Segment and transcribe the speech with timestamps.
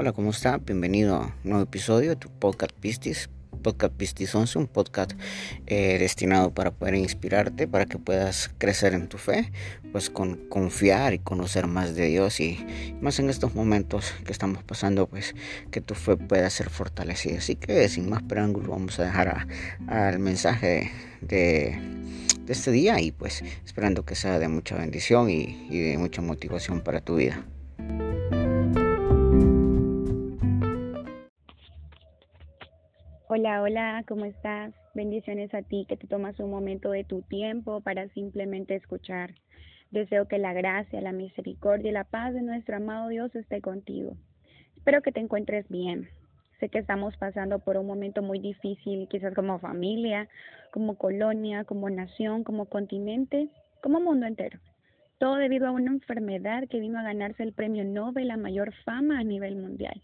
[0.00, 0.56] Hola, ¿cómo está?
[0.56, 3.28] Bienvenido a un nuevo episodio de tu podcast Pistis.
[3.62, 5.12] Podcast Pistis 11, un podcast
[5.66, 9.52] eh, destinado para poder inspirarte, para que puedas crecer en tu fe,
[9.92, 12.64] pues con confiar y conocer más de Dios y
[13.02, 15.34] más en estos momentos que estamos pasando, pues
[15.70, 17.36] que tu fe pueda ser fortalecida.
[17.36, 19.48] Así que sin más preámbulo vamos a dejar
[19.86, 20.90] al mensaje
[21.20, 21.78] de,
[22.48, 27.02] este día y pues esperando que sea de mucha bendición y de mucha motivación para
[27.02, 27.44] tu vida.
[33.32, 34.74] Hola, hola, ¿cómo estás?
[34.92, 39.36] Bendiciones a ti que te tomas un momento de tu tiempo para simplemente escuchar.
[39.92, 44.16] Deseo que la gracia, la misericordia y la paz de nuestro amado Dios esté contigo.
[44.76, 46.08] Espero que te encuentres bien.
[46.58, 50.28] Sé que estamos pasando por un momento muy difícil, quizás como familia,
[50.72, 53.48] como colonia, como nación, como continente,
[53.80, 54.58] como mundo entero.
[55.18, 59.20] Todo debido a una enfermedad que vino a ganarse el premio Nobel, la mayor fama
[59.20, 60.02] a nivel mundial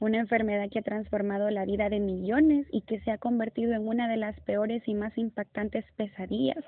[0.00, 3.86] una enfermedad que ha transformado la vida de millones y que se ha convertido en
[3.86, 6.64] una de las peores y más impactantes pesadillas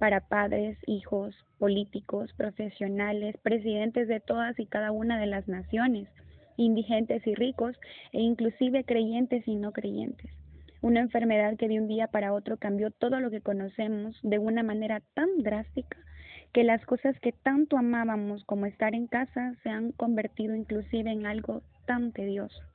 [0.00, 6.08] para padres, hijos, políticos, profesionales, presidentes de todas y cada una de las naciones,
[6.56, 7.76] indigentes y ricos,
[8.12, 10.32] e inclusive creyentes y no creyentes.
[10.80, 14.64] Una enfermedad que de un día para otro cambió todo lo que conocemos de una
[14.64, 15.98] manera tan drástica
[16.52, 21.26] que las cosas que tanto amábamos como estar en casa se han convertido inclusive en
[21.26, 22.71] algo tan tedioso.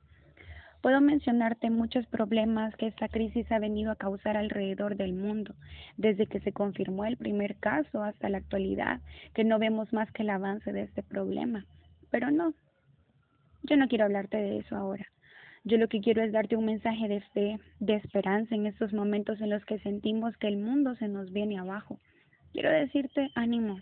[0.80, 5.54] Puedo mencionarte muchos problemas que esta crisis ha venido a causar alrededor del mundo,
[5.96, 9.00] desde que se confirmó el primer caso hasta la actualidad,
[9.34, 11.66] que no vemos más que el avance de este problema.
[12.10, 12.54] Pero no,
[13.64, 15.06] yo no quiero hablarte de eso ahora.
[15.64, 19.40] Yo lo que quiero es darte un mensaje de fe, de esperanza en estos momentos
[19.40, 21.98] en los que sentimos que el mundo se nos viene abajo.
[22.52, 23.80] Quiero decirte, ánimo,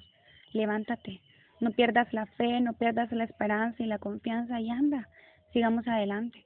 [0.54, 1.20] levántate,
[1.60, 5.08] no pierdas la fe, no pierdas la esperanza y la confianza y anda,
[5.52, 6.45] sigamos adelante.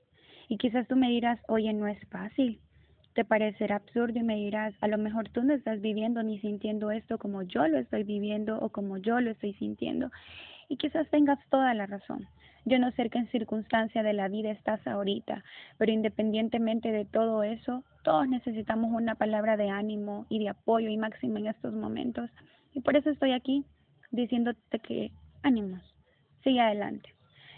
[0.50, 2.58] Y quizás tú me dirás, oye, no es fácil.
[3.14, 6.90] Te parecerá absurdo y me dirás, a lo mejor tú no estás viviendo ni sintiendo
[6.90, 10.10] esto como yo lo estoy viviendo o como yo lo estoy sintiendo.
[10.68, 12.26] Y quizás tengas toda la razón.
[12.64, 15.44] Yo no sé qué circunstancia de la vida estás ahorita,
[15.78, 20.96] pero independientemente de todo eso, todos necesitamos una palabra de ánimo y de apoyo y
[20.96, 22.28] máximo en estos momentos.
[22.74, 23.64] Y por eso estoy aquí
[24.10, 25.12] diciéndote que
[25.44, 25.80] ánimos,
[26.42, 27.14] sigue adelante.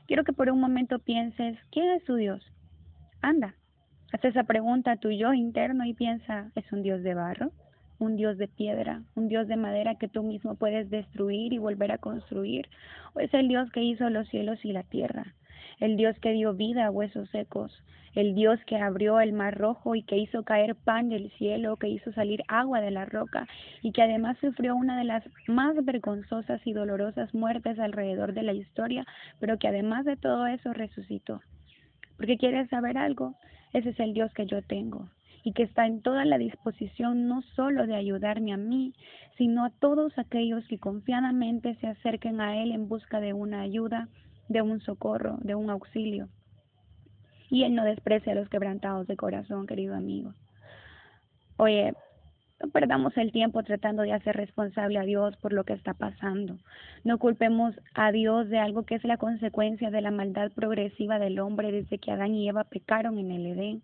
[0.07, 2.53] Quiero que por un momento pienses, ¿quién es tu Dios?
[3.25, 3.55] Anda,
[4.13, 7.53] haz esa pregunta a tu yo interno y piensa, ¿es un Dios de barro?
[8.01, 9.05] ¿Un Dios de piedra?
[9.15, 12.69] ¿Un Dios de madera que tú mismo puedes destruir y volver a construir?
[13.15, 15.37] ¿O es el Dios que hizo los cielos y la tierra?
[15.79, 17.81] El Dios que dio vida a huesos secos,
[18.17, 21.91] el Dios que abrió el mar rojo y que hizo caer pan del cielo, que
[21.91, 23.47] hizo salir agua de la roca
[23.83, 28.53] y que además sufrió una de las más vergonzosas y dolorosas muertes alrededor de la
[28.53, 29.07] historia,
[29.39, 31.41] pero que además de todo eso resucitó.
[32.17, 33.35] Porque quieres saber algo,
[33.73, 35.09] ese es el Dios que yo tengo
[35.45, 38.93] y que está en toda la disposición no solo de ayudarme a mí,
[39.37, 44.09] sino a todos aquellos que confiadamente se acerquen a Él en busca de una ayuda,
[44.49, 46.29] de un socorro, de un auxilio.
[47.51, 50.33] Y Él no desprecia a los quebrantados de corazón, querido amigo.
[51.57, 51.95] Oye,
[52.63, 56.59] no perdamos el tiempo tratando de hacer responsable a Dios por lo que está pasando.
[57.03, 61.41] No culpemos a Dios de algo que es la consecuencia de la maldad progresiva del
[61.41, 63.83] hombre desde que Adán y Eva pecaron en el Edén.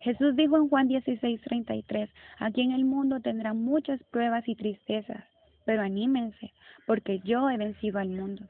[0.00, 2.08] Jesús dijo en Juan 16:33,
[2.38, 5.24] aquí en el mundo tendrán muchas pruebas y tristezas,
[5.64, 6.52] pero anímense,
[6.86, 8.44] porque yo he vencido al mundo.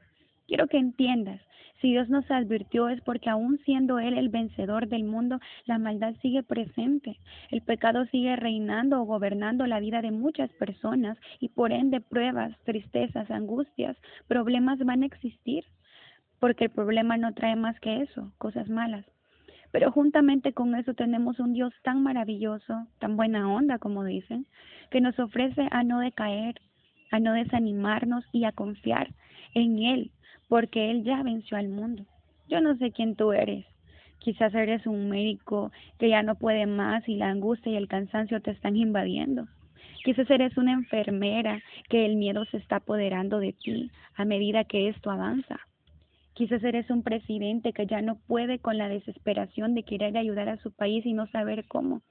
[0.47, 1.41] Quiero que entiendas,
[1.81, 6.15] si Dios nos advirtió es porque aún siendo Él el vencedor del mundo, la maldad
[6.21, 7.19] sigue presente.
[7.51, 12.57] El pecado sigue reinando o gobernando la vida de muchas personas y por ende pruebas,
[12.63, 13.97] tristezas, angustias,
[14.27, 15.65] problemas van a existir.
[16.39, 19.05] Porque el problema no trae más que eso, cosas malas.
[19.71, 24.47] Pero juntamente con eso tenemos un Dios tan maravilloso, tan buena onda, como dicen,
[24.89, 26.61] que nos ofrece a no decaer,
[27.11, 29.09] a no desanimarnos y a confiar
[29.53, 30.11] en Él,
[30.47, 32.05] porque Él ya venció al mundo.
[32.47, 33.65] Yo no sé quién tú eres.
[34.19, 38.41] Quizás eres un médico que ya no puede más y la angustia y el cansancio
[38.41, 39.47] te están invadiendo.
[40.03, 44.89] Quizás eres una enfermera que el miedo se está apoderando de ti a medida que
[44.89, 45.59] esto avanza.
[46.33, 50.57] Quizás eres un presidente que ya no puede con la desesperación de querer ayudar a
[50.57, 52.01] su país y no saber cómo.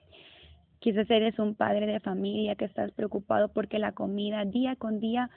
[0.80, 5.30] Quizás eres un padre de familia que estás preocupado porque la comida día con día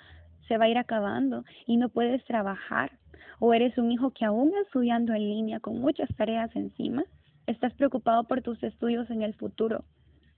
[0.47, 2.91] se va a ir acabando y no puedes trabajar.
[3.39, 7.03] O eres un hijo que aún estudiando en línea con muchas tareas encima,
[7.45, 9.85] estás preocupado por tus estudios en el futuro.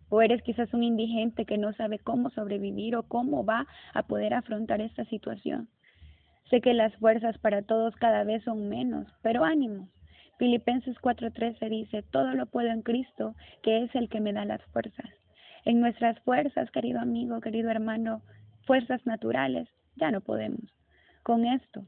[0.10, 4.34] O eres quizás un indigente que no sabe cómo sobrevivir o cómo va a poder
[4.34, 5.70] afrontar esta situación.
[6.50, 9.88] Sé que las fuerzas para todos cada vez son menos, pero ánimo.
[10.40, 14.64] Filipenses 4:13 dice, todo lo puedo en Cristo, que es el que me da las
[14.72, 15.10] fuerzas.
[15.66, 18.22] En nuestras fuerzas, querido amigo, querido hermano,
[18.66, 19.68] fuerzas naturales,
[20.00, 20.74] ya no podemos.
[21.24, 21.86] Con esto,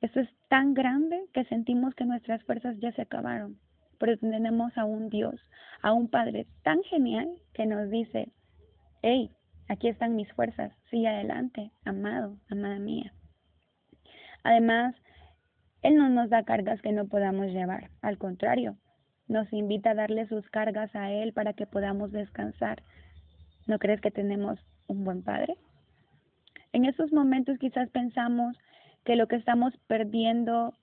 [0.00, 3.58] esto es tan grande que sentimos que nuestras fuerzas ya se acabaron.
[3.98, 5.40] Pero tenemos a un Dios,
[5.80, 8.32] a un Padre tan genial que nos dice,
[9.02, 9.30] hey,
[9.68, 13.14] aquí están mis fuerzas, sigue adelante, amado, amada mía.
[14.42, 14.94] Además,
[15.82, 18.76] Él no nos da cargas que no podamos llevar, al contrario,
[19.26, 22.82] nos invita a darle sus cargas a Él para que podamos descansar.
[23.66, 25.56] ¿No crees que tenemos un buen Padre?
[26.74, 28.56] En esos momentos quizás pensamos
[29.04, 30.74] que lo que estamos perdiendo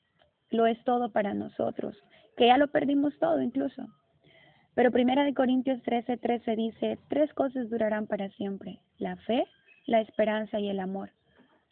[0.49, 1.97] lo es todo para nosotros,
[2.37, 3.89] que ya lo perdimos todo incluso.
[4.73, 9.45] Pero Primera de Corintios 13, 13 dice, tres cosas durarán para siempre, la fe,
[9.85, 11.09] la esperanza y el amor.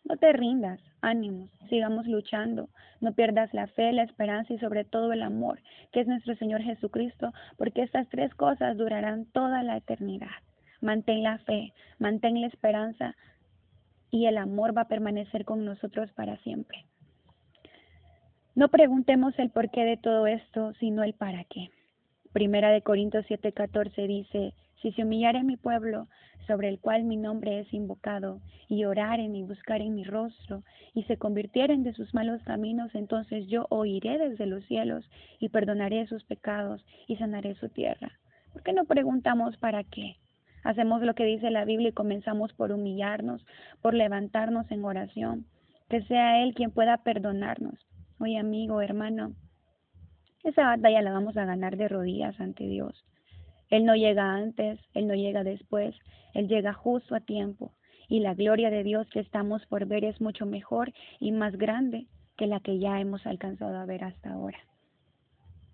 [0.04, 2.68] No te rindas, ánimos, sigamos luchando,
[3.00, 5.62] no pierdas la fe, la esperanza y sobre todo el amor,
[5.94, 10.44] que es nuestro Señor Jesucristo, porque estas tres cosas durarán toda la eternidad.
[10.82, 13.16] Mantén la fe, mantén la esperanza
[14.12, 16.86] y el amor va a permanecer con nosotros para siempre.
[18.56, 21.70] No preguntemos el porqué de todo esto, sino el para qué.
[22.34, 26.08] Primera de Corintios 7:14 dice, si se humillare mi pueblo,
[26.48, 30.64] sobre el cual mi nombre es invocado, y oraren y buscaren mi rostro,
[30.94, 35.10] y se convirtieren de sus malos caminos, entonces yo oiré desde los cielos,
[35.40, 38.12] y perdonaré sus pecados, y sanaré su tierra.
[38.52, 40.16] ¿Por qué no preguntamos para qué?
[40.64, 43.46] Hacemos lo que dice la Biblia y comenzamos por humillarnos,
[43.82, 45.46] por levantarnos en oración.
[45.90, 47.76] Que sea Él quien pueda perdonarnos.
[48.20, 49.34] Oye, amigo, hermano,
[50.44, 53.06] esa batalla la vamos a ganar de rodillas ante Dios.
[53.70, 55.96] Él no llega antes, Él no llega después,
[56.34, 57.74] Él llega justo a tiempo.
[58.08, 62.08] Y la gloria de Dios que estamos por ver es mucho mejor y más grande
[62.38, 64.60] que la que ya hemos alcanzado a ver hasta ahora.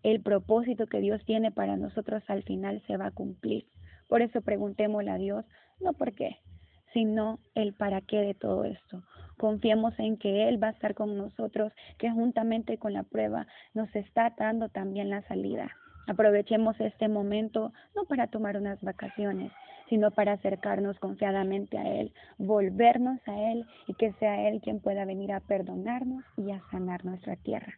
[0.03, 3.65] El propósito que Dios tiene para nosotros al final se va a cumplir.
[4.07, 5.45] Por eso preguntémosle a Dios,
[5.79, 6.37] no por qué,
[6.93, 9.03] sino el para qué de todo esto.
[9.37, 13.93] Confiemos en que Él va a estar con nosotros, que juntamente con la prueba nos
[13.95, 15.69] está dando también la salida.
[16.07, 19.51] Aprovechemos este momento no para tomar unas vacaciones,
[19.89, 25.05] sino para acercarnos confiadamente a Él, volvernos a Él y que sea Él quien pueda
[25.05, 27.73] venir a perdonarnos y a sanar nuestra tierra.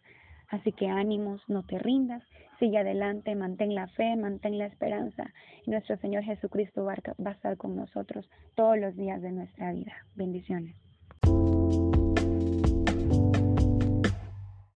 [0.50, 2.24] Así que ánimos, no te rindas,
[2.60, 5.34] sigue adelante, mantén la fe, mantén la esperanza
[5.68, 9.94] nuestro Señor Jesucristo va a estar con nosotros todos los días de nuestra vida.
[10.16, 10.87] Bendiciones.